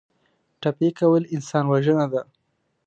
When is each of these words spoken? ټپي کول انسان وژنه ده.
ټپي 0.61 0.89
کول 0.99 1.23
انسان 1.35 1.63
وژنه 1.67 2.05
ده. 2.13 2.21